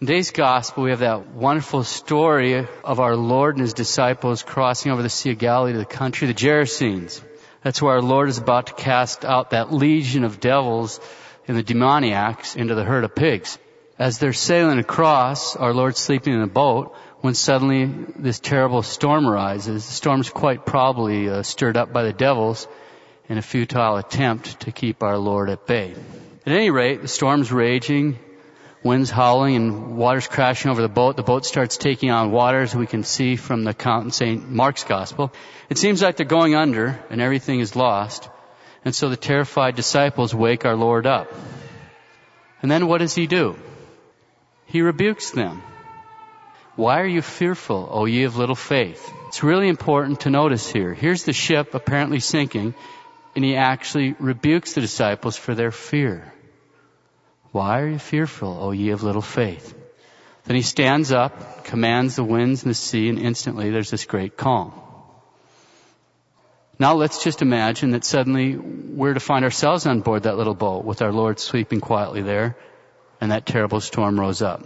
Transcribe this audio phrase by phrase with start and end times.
[0.00, 4.90] In today's gospel, we have that wonderful story of our Lord and his disciples crossing
[4.90, 7.20] over the Sea of Galilee to the country of the Gerasenes.
[7.62, 11.00] That's where our Lord is about to cast out that legion of devils
[11.46, 13.58] and the demoniacs into the herd of pigs.
[13.98, 19.28] As they're sailing across, our Lord sleeping in a boat, when suddenly this terrible storm
[19.28, 19.84] arises.
[19.84, 22.66] The storm's quite probably uh, stirred up by the devils
[23.28, 25.94] in a futile attempt to keep our Lord at bay.
[26.46, 28.18] At any rate, the storm's raging,
[28.82, 31.16] winds howling and water's crashing over the boat.
[31.16, 34.50] The boat starts taking on water as we can see from the account in St.
[34.50, 35.32] Mark's Gospel.
[35.68, 38.28] It seems like they're going under and everything is lost.
[38.84, 41.30] And so the terrified disciples wake our Lord up.
[42.62, 43.56] And then what does he do?
[44.66, 45.62] He rebukes them.
[46.76, 49.12] Why are you fearful, O ye of little faith?
[49.28, 50.94] It's really important to notice here.
[50.94, 52.74] Here's the ship apparently sinking,
[53.36, 56.32] and he actually rebukes the disciples for their fear.
[57.52, 59.74] Why are you fearful, O ye of little faith?
[60.44, 64.36] Then he stands up, commands the winds and the sea, and instantly there's this great
[64.36, 64.72] calm.
[66.78, 70.84] Now let's just imagine that suddenly we're to find ourselves on board that little boat
[70.84, 72.56] with our Lord sleeping quietly there,
[73.20, 74.64] and that terrible storm rose up.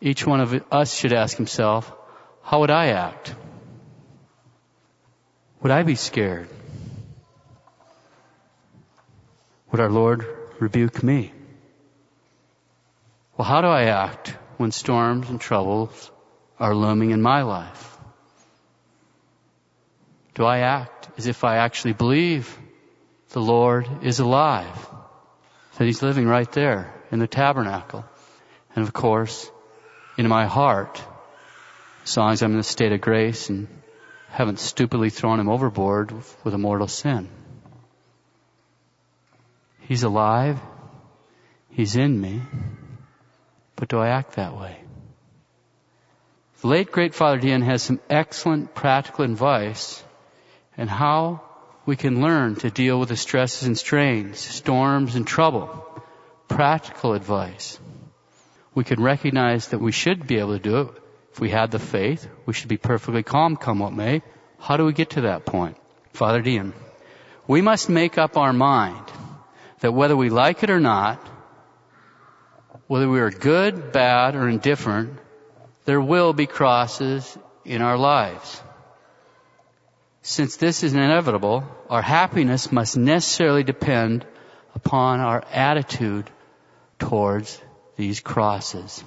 [0.00, 1.92] Each one of us should ask himself,
[2.42, 3.34] how would I act?
[5.62, 6.48] Would I be scared?
[9.70, 10.26] Would our Lord
[10.58, 11.32] rebuke me?
[13.36, 16.10] Well, how do I act when storms and troubles
[16.58, 17.98] are looming in my life?
[20.34, 22.58] Do I act as if I actually believe
[23.30, 24.88] the Lord is alive?
[25.76, 28.06] That He's living right there in the tabernacle.
[28.74, 29.50] And of course,
[30.16, 31.02] in my heart,
[32.04, 33.68] as long as I'm in a state of grace and
[34.30, 37.28] haven't stupidly thrown Him overboard with a mortal sin.
[39.80, 40.58] He's alive.
[41.70, 42.40] He's in me.
[43.76, 44.76] But do I act that way?
[46.62, 50.02] The late great Father Dean has some excellent practical advice
[50.78, 51.42] on how
[51.84, 55.84] we can learn to deal with the stresses and strains, storms and trouble.
[56.48, 57.78] Practical advice.
[58.74, 61.02] We can recognize that we should be able to do it.
[61.32, 64.22] If we had the faith, we should be perfectly calm come what may.
[64.58, 65.76] How do we get to that point?
[66.14, 66.72] Father Dean,
[67.46, 69.04] we must make up our mind
[69.80, 71.20] that whether we like it or not,
[72.86, 75.18] whether we are good, bad, or indifferent,
[75.84, 78.62] there will be crosses in our lives.
[80.22, 84.26] Since this is inevitable, our happiness must necessarily depend
[84.74, 86.30] upon our attitude
[86.98, 87.60] towards
[87.96, 89.02] these crosses.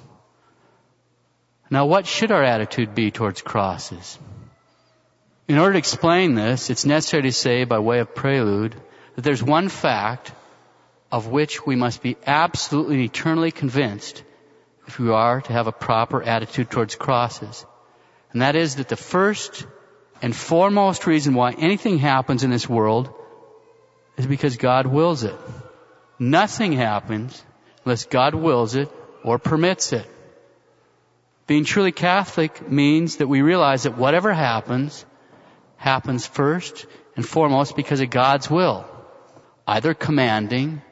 [1.70, 4.18] Now what should our attitude be towards crosses?
[5.46, 8.74] In order to explain this, it's necessary to say by way of prelude
[9.14, 10.32] that there's one fact
[11.10, 14.22] of which we must be absolutely eternally convinced
[14.86, 17.66] if we are to have a proper attitude towards crosses.
[18.32, 19.66] And that is that the first
[20.22, 23.12] and foremost reason why anything happens in this world
[24.16, 25.36] is because God wills it.
[26.18, 27.42] Nothing happens
[27.84, 28.90] unless God wills it
[29.24, 30.06] or permits it.
[31.46, 35.04] Being truly Catholic means that we realize that whatever happens,
[35.76, 38.84] happens first and foremost because of God's will.
[39.66, 40.82] Either commanding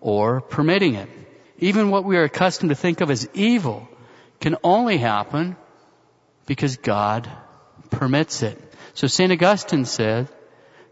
[0.00, 1.08] or permitting it.
[1.58, 3.88] Even what we are accustomed to think of as evil
[4.40, 5.56] can only happen
[6.46, 7.28] because God
[7.90, 8.62] permits it.
[8.94, 9.32] So St.
[9.32, 10.28] Augustine said,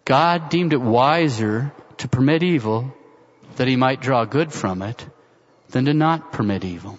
[0.05, 2.95] God deemed it wiser to permit evil
[3.57, 5.07] that he might draw good from it
[5.71, 6.99] than to not permit evil.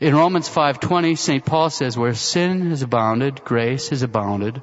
[0.00, 1.44] In Romans 5:20, St.
[1.44, 4.60] Paul says, where sin has abounded, grace has abounded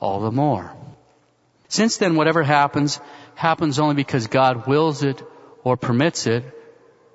[0.00, 0.72] all the more.
[1.68, 3.00] Since then, whatever happens,
[3.34, 5.22] happens only because God wills it
[5.66, 6.44] or permits it,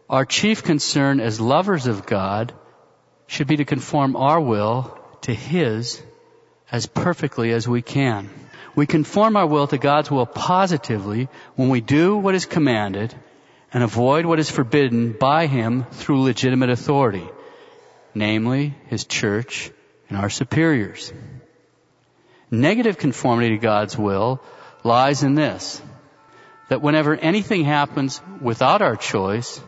[0.10, 2.54] our chief concern as lovers of God
[3.26, 6.04] should be to conform our will to His
[6.70, 8.30] as perfectly as we can.
[8.76, 13.16] We conform our will to God's will positively when we do what is commanded
[13.72, 17.30] and avoid what is forbidden by Him through legitimate authority,
[18.14, 19.72] namely His church
[20.09, 21.14] and our superiors.
[22.52, 24.42] Negative conformity to God's will
[24.84, 25.82] lies in this
[26.72, 29.59] that whenever anything happens without our choice,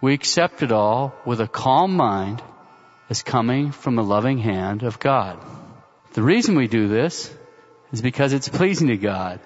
[0.00, 2.42] we accept it all with a calm mind
[3.10, 5.38] as coming from the loving hand of God.
[6.14, 7.30] The reason we do this
[7.92, 9.40] is because it's pleasing to God,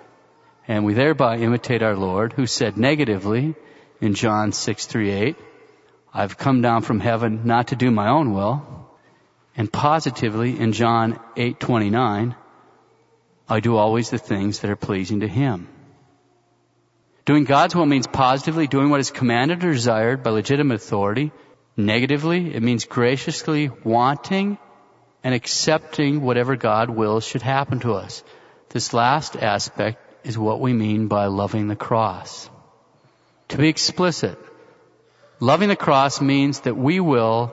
[0.69, 3.57] and we thereby imitate our Lord, who said negatively
[4.01, 5.35] in John 6:38,
[6.15, 8.63] I've come down from heaven not to do my own will,
[9.57, 12.37] and positively in John 8:29,
[13.49, 15.67] I do always the things that are pleasing to Him.
[17.27, 21.33] Doing God's will means positively doing what is commanded or desired by legitimate authority,
[21.77, 24.57] Negatively, it means graciously wanting
[25.23, 28.25] and accepting whatever God wills should happen to us.
[28.71, 32.49] This last aspect is what we mean by loving the cross.
[33.49, 34.39] To be explicit,
[35.39, 37.53] loving the cross means that we will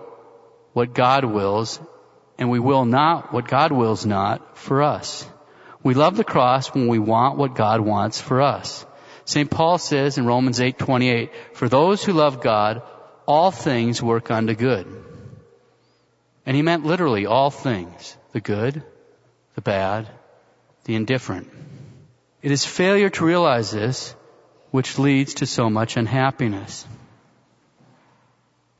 [0.72, 1.82] what God wills
[2.38, 5.28] and we will not what God wills not for us.
[5.84, 8.86] We love the cross when we want what God wants for us.
[9.26, 9.50] St.
[9.50, 12.82] Paul says in Romans 8:28, "For those who love God,
[13.26, 14.86] all things work unto good."
[16.46, 18.84] And he meant literally all things, the good,
[19.56, 20.10] the bad,
[20.84, 21.50] the indifferent.
[22.42, 24.14] It is failure to realize this
[24.72, 26.86] which leads to so much unhappiness.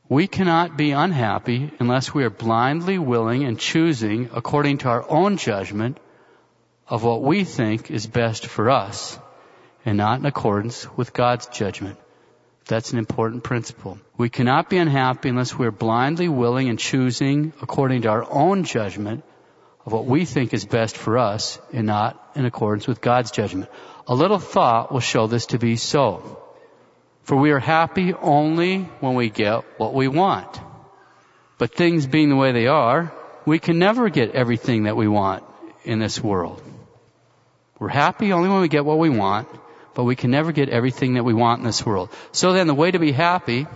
[0.08, 5.38] We cannot be unhappy unless we are blindly willing and choosing according to our own
[5.38, 5.98] judgment
[6.86, 9.18] of what we think is best for us
[9.84, 11.98] and not in accordance with God's judgment.
[12.66, 13.98] That's an important principle.
[14.16, 18.64] We cannot be unhappy unless we are blindly willing and choosing according to our own
[18.64, 19.22] judgment
[19.84, 23.70] of what we think is best for us and not in accordance with God's judgment.
[24.06, 26.40] A little thought will show this to be so.
[27.22, 30.60] For we are happy only when we get what we want.
[31.58, 33.12] But things being the way they are,
[33.46, 35.44] we can never get everything that we want
[35.84, 36.62] in this world.
[37.78, 39.48] We're happy only when we get what we want,
[39.94, 42.10] but we can never get everything that we want in this world.
[42.32, 43.66] So then the way to be happy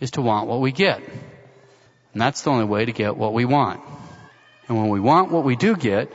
[0.00, 0.98] is to want what we get.
[2.12, 3.82] And that's the only way to get what we want.
[4.68, 6.10] And when we want what we do get,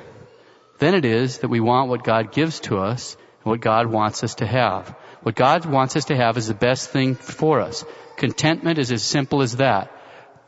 [0.79, 4.23] then it is that we want what God gives to us and what God wants
[4.23, 4.95] us to have.
[5.21, 7.85] What God wants us to have is the best thing for us.
[8.17, 9.91] Contentment is as simple as that.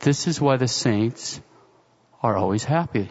[0.00, 1.40] This is why the saints
[2.22, 3.08] are always happy.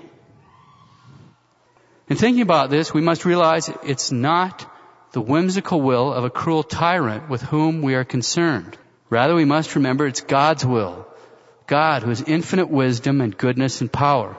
[2.09, 4.69] In thinking about this, we must realize it's not
[5.13, 8.77] the whimsical will of a cruel tyrant with whom we are concerned.
[9.09, 11.07] Rather, we must remember it's God's will.
[11.67, 14.35] God who has infinite wisdom and goodness and power.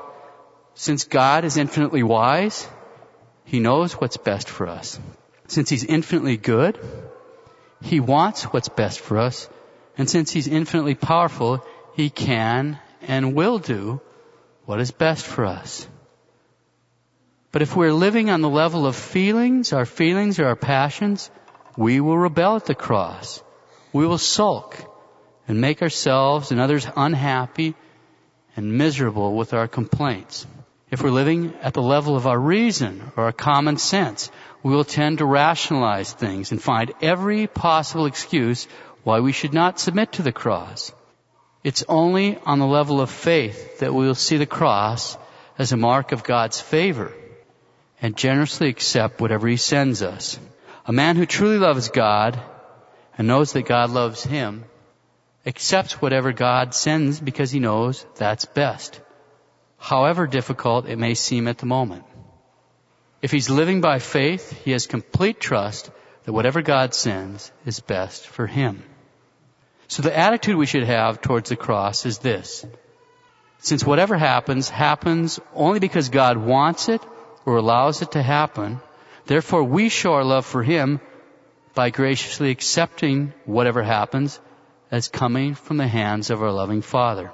[0.74, 2.68] Since God is infinitely wise,
[3.44, 4.98] He knows what's best for us.
[5.46, 6.78] Since He's infinitely good,
[7.80, 9.48] He wants what's best for us.
[9.96, 14.00] And since He's infinitely powerful, He can and will do
[14.64, 15.86] what is best for us.
[17.54, 21.30] But if we're living on the level of feelings, our feelings or our passions,
[21.76, 23.44] we will rebel at the cross.
[23.92, 24.76] We will sulk
[25.46, 27.76] and make ourselves and others unhappy
[28.56, 30.48] and miserable with our complaints.
[30.90, 34.32] If we're living at the level of our reason or our common sense,
[34.64, 38.66] we will tend to rationalize things and find every possible excuse
[39.04, 40.92] why we should not submit to the cross.
[41.62, 45.16] It's only on the level of faith that we will see the cross
[45.56, 47.14] as a mark of God's favor
[48.00, 50.38] and generously accept whatever He sends us.
[50.86, 52.40] A man who truly loves God
[53.16, 54.64] and knows that God loves him
[55.46, 59.00] accepts whatever God sends because he knows that's best,
[59.78, 62.04] however difficult it may seem at the moment.
[63.22, 65.90] If he's living by faith, he has complete trust
[66.24, 68.82] that whatever God sends is best for him.
[69.88, 72.66] So the attitude we should have towards the cross is this.
[73.58, 77.02] Since whatever happens, happens only because God wants it
[77.46, 78.80] or allows it to happen,
[79.26, 81.00] therefore we show our love for Him
[81.74, 84.40] by graciously accepting whatever happens
[84.90, 87.30] as coming from the hands of our loving Father.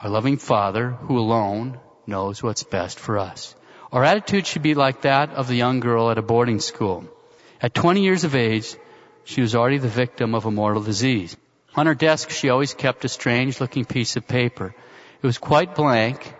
[0.00, 3.54] Our loving Father, who alone knows what's best for us.
[3.90, 7.04] Our attitude should be like that of the young girl at a boarding school.
[7.60, 8.76] At 20 years of age,
[9.24, 11.36] she was already the victim of a mortal disease.
[11.74, 14.74] On her desk, she always kept a strange looking piece of paper.
[15.20, 16.32] It was quite blank,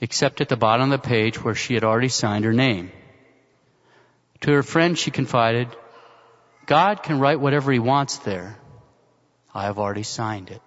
[0.00, 2.90] except at the bottom of the page where she had already signed her name.
[4.42, 5.68] To her friend, she confided,
[6.66, 8.58] God can write whatever he wants there.
[9.54, 10.60] I have already signed it.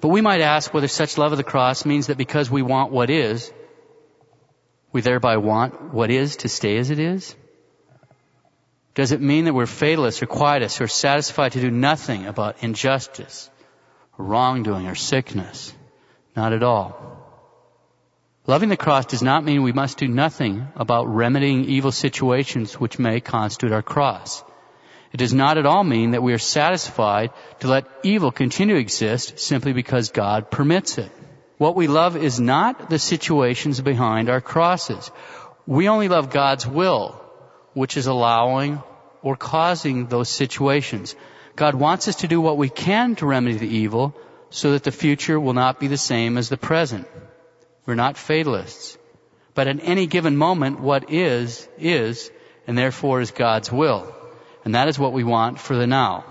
[0.00, 2.92] But we might ask whether such love of the cross means that because we want
[2.92, 3.50] what is,
[4.92, 7.34] we thereby want what is to stay as it is?
[8.94, 13.50] Does it mean that we're fatalists or quietists or satisfied to do nothing about injustice,
[14.16, 15.72] wrongdoing, or sickness?
[16.34, 17.15] Not at all.
[18.48, 22.96] Loving the cross does not mean we must do nothing about remedying evil situations which
[22.96, 24.44] may constitute our cross.
[25.12, 28.80] It does not at all mean that we are satisfied to let evil continue to
[28.80, 31.10] exist simply because God permits it.
[31.58, 35.10] What we love is not the situations behind our crosses.
[35.66, 37.20] We only love God's will,
[37.72, 38.80] which is allowing
[39.22, 41.16] or causing those situations.
[41.56, 44.14] God wants us to do what we can to remedy the evil
[44.50, 47.08] so that the future will not be the same as the present.
[47.86, 48.98] We're not fatalists.
[49.54, 52.30] But at any given moment, what is, is,
[52.66, 54.14] and therefore is God's will.
[54.64, 56.24] And that is what we want for the now.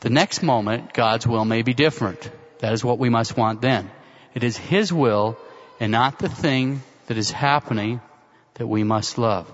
[0.00, 2.30] The next moment, God's will may be different.
[2.60, 3.90] That is what we must want then.
[4.34, 5.36] It is His will
[5.78, 8.00] and not the thing that is happening
[8.54, 9.50] that we must love.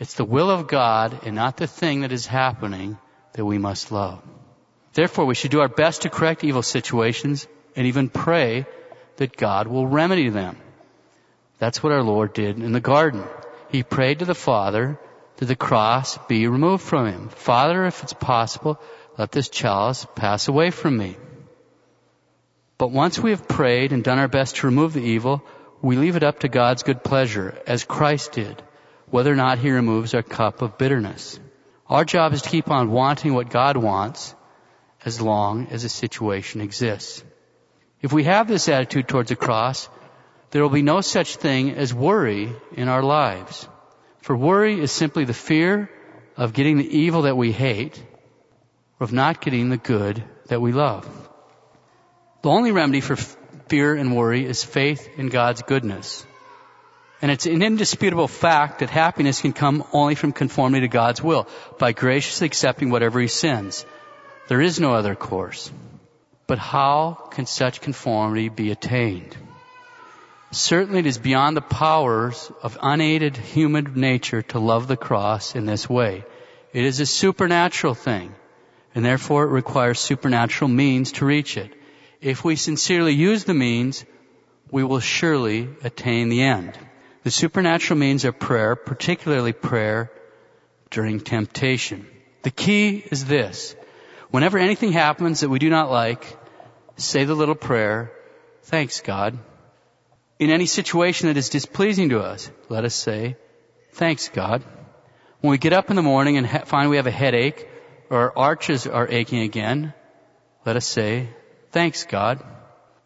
[0.00, 2.98] It's the will of God and not the thing that is happening
[3.34, 4.22] that we must love.
[4.94, 8.66] Therefore, we should do our best to correct evil situations and even pray
[9.16, 10.56] that God will remedy them.
[11.58, 13.24] That's what our Lord did in the garden.
[13.70, 14.98] He prayed to the Father
[15.36, 17.28] that the cross be removed from him.
[17.28, 18.80] Father, if it's possible,
[19.16, 21.16] let this chalice pass away from me.
[22.76, 25.42] But once we have prayed and done our best to remove the evil,
[25.82, 28.62] we leave it up to God's good pleasure, as Christ did,
[29.10, 31.38] whether or not He removes our cup of bitterness.
[31.88, 34.34] Our job is to keep on wanting what God wants
[35.04, 37.24] as long as a situation exists.
[38.02, 39.88] If we have this attitude towards the cross,
[40.50, 43.68] there will be no such thing as worry in our lives.
[44.22, 45.90] For worry is simply the fear
[46.36, 48.02] of getting the evil that we hate
[48.98, 51.06] or of not getting the good that we love.
[52.42, 56.24] The only remedy for fear and worry is faith in God's goodness.
[57.20, 61.48] And it's an indisputable fact that happiness can come only from conformity to God's will,
[61.78, 63.84] by graciously accepting whatever He sends.
[64.46, 65.70] There is no other course.
[66.46, 69.36] But how can such conformity be attained?
[70.50, 75.66] Certainly it is beyond the powers of unaided human nature to love the cross in
[75.66, 76.24] this way.
[76.72, 78.34] It is a supernatural thing,
[78.94, 81.74] and therefore it requires supernatural means to reach it.
[82.20, 84.04] If we sincerely use the means,
[84.70, 86.76] we will surely attain the end.
[87.24, 90.10] The supernatural means are prayer, particularly prayer
[90.90, 92.06] during temptation.
[92.42, 93.76] The key is this.
[94.30, 96.38] Whenever anything happens that we do not like,
[96.96, 98.12] say the little prayer,
[98.62, 99.38] thanks God.
[100.38, 103.36] In any situation that is displeasing to us, let us say,
[103.92, 104.62] thanks God.
[105.40, 107.68] When we get up in the morning and ha- find we have a headache
[108.10, 109.94] or our arches are aching again,
[110.64, 111.28] let us say,
[111.70, 112.42] Thanks, God.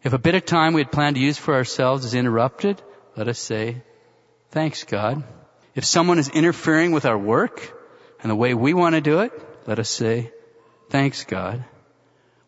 [0.03, 2.81] If a bit of time we had planned to use for ourselves is interrupted,
[3.15, 3.81] let us say,
[4.51, 5.23] Thanks, God.
[5.75, 7.73] If someone is interfering with our work
[8.21, 9.31] and the way we want to do it,
[9.67, 10.31] let us say,
[10.89, 11.65] Thanks, God.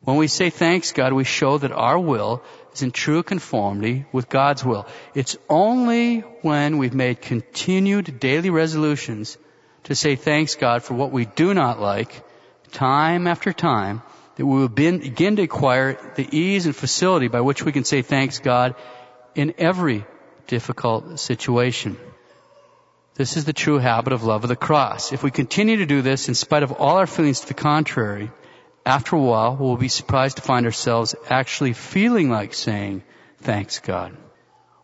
[0.06, 2.44] When we say thanks, God, we show that our will
[2.74, 4.86] is in true conformity with God's will.
[5.16, 9.38] It's only when we've made continued daily resolutions
[9.86, 12.24] to say thanks, God, for what we do not like,
[12.72, 14.04] time after time,
[14.36, 18.04] that we will begin to acquire the ease and facility by which we can say
[18.04, 18.76] thanks God
[19.34, 20.06] in every
[20.46, 21.98] difficult situation.
[23.16, 25.14] This is the true habit of love of the cross.
[25.14, 28.30] If we continue to do this in spite of all our feelings to the contrary,
[28.86, 33.04] after a while we'll be surprised to find ourselves actually feeling like saying
[33.40, 34.16] thanks God.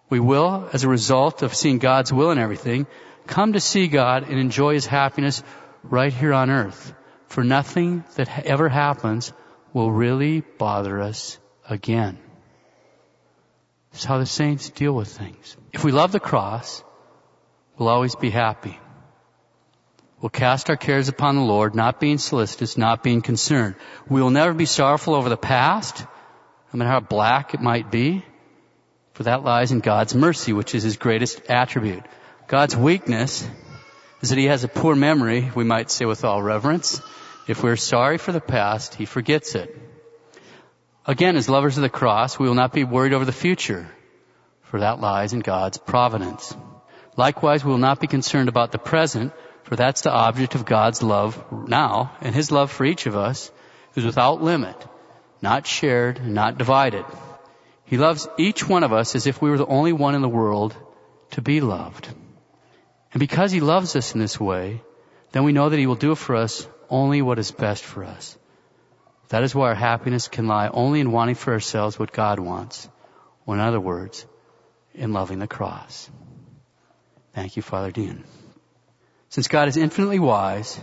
[0.09, 2.87] We will, as a result of seeing God's will in everything,
[3.27, 5.43] come to see God and enjoy His happiness
[5.83, 6.93] right here on earth.
[7.27, 9.31] For nothing that ever happens
[9.71, 11.39] will really bother us
[11.69, 12.17] again.
[13.93, 15.55] It's how the saints deal with things.
[15.71, 16.83] If we love the cross,
[17.77, 18.77] we'll always be happy.
[20.21, 23.75] We'll cast our cares upon the Lord, not being solicitous, not being concerned.
[24.07, 26.05] We will never be sorrowful over the past,
[26.71, 28.23] no matter how black it might be,
[29.13, 32.03] for that lies in God's mercy, which is His greatest attribute.
[32.47, 33.47] God's weakness
[34.21, 37.01] is that He has a poor memory, we might say with all reverence,
[37.47, 39.75] if we're sorry for the past, He forgets it.
[41.07, 43.89] Again, as lovers of the cross, we will not be worried over the future,
[44.61, 46.55] for that lies in God's providence.
[47.17, 49.33] Likewise, we will not be concerned about the present,
[49.63, 53.51] for that's the object of God's love now, and His love for each of us
[53.95, 54.75] is without limit,
[55.41, 57.05] not shared, not divided.
[57.85, 60.29] He loves each one of us as if we were the only one in the
[60.29, 60.75] world
[61.31, 62.07] to be loved.
[63.13, 64.81] And because He loves us in this way,
[65.31, 68.37] then we know that He will do for us only what is best for us.
[69.29, 72.89] That is why our happiness can lie only in wanting for ourselves what God wants,
[73.45, 74.25] or in other words,
[74.93, 76.09] in loving the cross.
[77.33, 78.25] Thank you, Father Dean.
[79.31, 80.77] Since God is infinitely wise,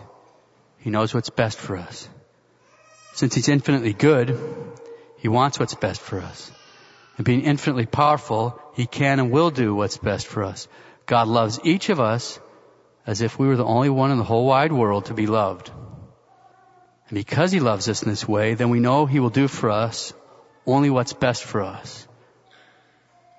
[0.79, 2.09] He knows what's best for us.
[3.13, 4.39] Since He's infinitely good,
[5.19, 6.51] He wants what's best for us.
[7.19, 10.67] And being infinitely powerful, He can and will do what's best for us.
[11.05, 12.41] God loves each of us
[13.07, 15.71] as if we were the only one in the whole wide world to be loved.
[17.11, 19.71] And because He loves us in this way, then we know He will do for
[19.71, 20.15] us
[20.65, 22.08] only what's best for us.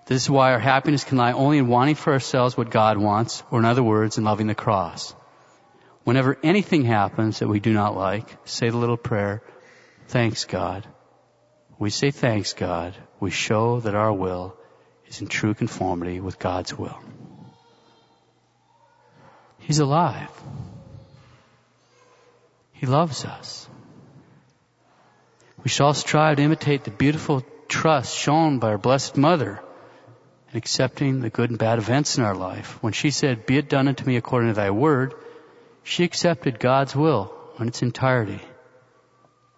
[0.10, 3.44] This is why our happiness can lie only in wanting for ourselves what God wants,
[3.52, 5.14] or in other words, in loving the cross.
[6.04, 9.44] Whenever anything happens that we do not like, say the little prayer,
[10.08, 10.88] thanks God.
[11.78, 12.96] We say thanks God.
[13.20, 14.58] We show that our will
[15.06, 16.98] is in true conformity with God's will.
[19.60, 20.32] He's alive.
[22.74, 23.70] He loves us.
[25.64, 29.62] We shall strive to imitate the beautiful trust shown by our Blessed Mother
[30.52, 32.82] in accepting the good and bad events in our life.
[32.82, 35.14] When she said, be it done unto me according to thy word,
[35.84, 38.42] she accepted God's will in its entirety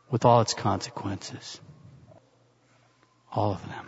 [0.10, 1.60] with all its consequences.
[3.32, 3.86] All of them.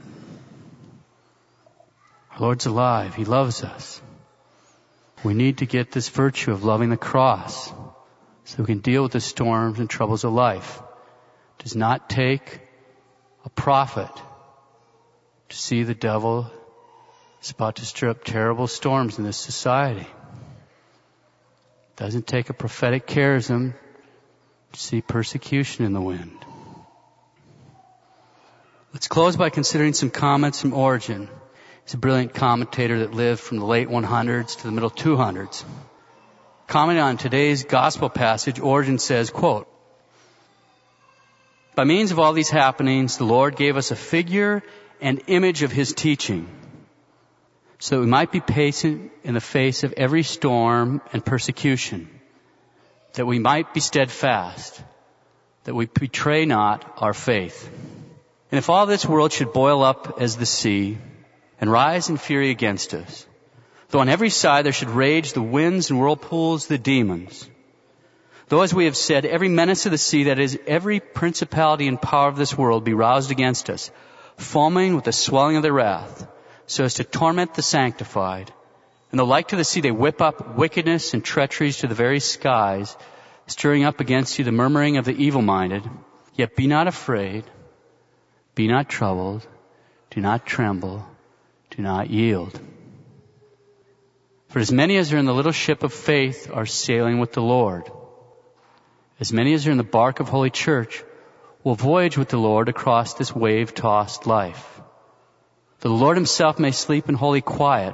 [2.31, 3.15] Our Lord's alive.
[3.15, 4.01] He loves us.
[5.23, 7.71] We need to get this virtue of loving the cross
[8.45, 10.81] so we can deal with the storms and troubles of life.
[11.59, 12.61] It does not take
[13.45, 14.11] a prophet
[15.49, 16.51] to see the devil
[17.43, 20.01] is about to stir up terrible storms in this society.
[20.01, 23.73] It doesn't take a prophetic charism
[24.71, 26.37] to see persecution in the wind.
[28.93, 31.27] Let's close by considering some comments from Origen.
[31.83, 35.65] He's a brilliant commentator that lived from the late 100s to the middle 200s.
[36.67, 39.67] Commenting on today's gospel passage, Origen says, quote,
[41.75, 44.63] By means of all these happenings, the Lord gave us a figure
[45.01, 46.47] and image of His teaching,
[47.83, 52.07] so that we might be patient in the face of every storm and persecution,
[53.15, 54.81] that we might be steadfast,
[55.65, 57.69] that we betray not our faith.
[58.51, 60.97] And if all this world should boil up as the sea,
[61.59, 63.27] and rise in fury against us,
[63.89, 67.49] Though on every side there should rage the winds and whirlpools, the demons.
[68.47, 72.01] Though as we have said, every menace of the sea, that is, every principality and
[72.01, 73.91] power of this world be roused against us,
[74.37, 76.25] foaming with the swelling of their wrath,
[76.65, 78.51] so as to torment the sanctified.
[79.11, 82.19] And though like to the sea they whip up wickedness and treacheries to the very
[82.19, 82.97] skies,
[83.47, 85.83] stirring up against you the murmuring of the evil-minded,
[86.35, 87.43] yet be not afraid,
[88.55, 89.45] be not troubled,
[90.09, 91.05] do not tremble,
[91.71, 92.59] do not yield.
[94.49, 97.41] For as many as are in the little ship of faith are sailing with the
[97.41, 97.91] Lord.
[99.19, 101.03] As many as are in the bark of Holy Church
[101.63, 104.81] will voyage with the Lord across this wave-tossed life.
[105.83, 107.93] The Lord himself may sleep in holy quiet.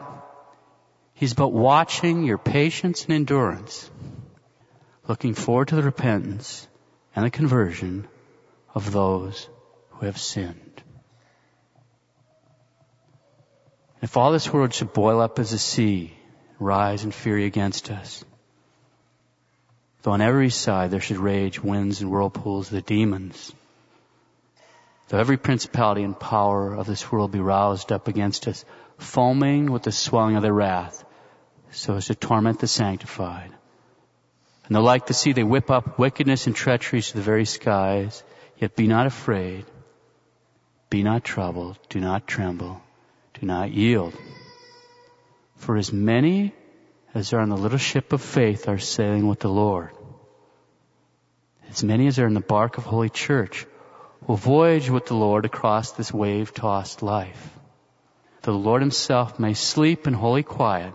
[1.16, 3.90] He's but watching your patience and endurance,
[5.08, 6.68] looking forward to the repentance
[7.16, 8.08] and the conversion
[8.76, 9.50] of those
[9.90, 10.84] who have sinned.
[14.04, 16.16] If all this world should boil up as a sea,
[16.60, 18.24] rise in fury against us.
[20.04, 23.52] Though on every side there should rage winds and whirlpools, the demons.
[25.10, 28.64] Though every principality and power of this world be roused up against us,
[29.00, 31.04] foaming with the swelling of their wrath,
[31.72, 33.52] so as to torment the sanctified.
[34.66, 38.24] And though like the sea they whip up wickedness and treacheries to the very skies,
[38.58, 39.66] yet be not afraid,
[40.92, 42.80] be not troubled, do not tremble,
[43.34, 44.14] do not yield.
[45.56, 46.54] For as many
[47.16, 49.90] as are on the little ship of faith are sailing with the Lord.
[51.68, 53.66] As many as are in the bark of Holy Church
[54.28, 57.58] will voyage with the Lord across this wave-tossed life.
[58.42, 60.94] The Lord himself may sleep in holy quiet.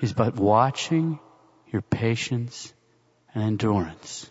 [0.00, 1.18] He's but watching
[1.72, 2.72] your patience
[3.34, 4.30] and endurance,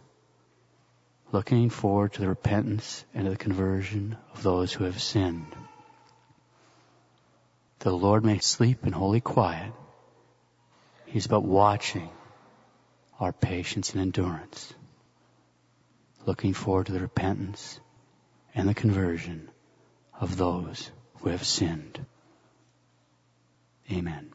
[1.32, 5.56] looking forward to the repentance and to the conversion of those who have sinned
[7.84, 9.74] the Lord may sleep in holy quiet.
[11.06, 12.10] He's but watching
[13.20, 14.74] our patience and endurance,
[16.26, 17.82] looking forward to the repentance
[18.56, 19.50] and the conversion
[20.20, 22.06] of those who have sinned.
[23.92, 24.32] Amen.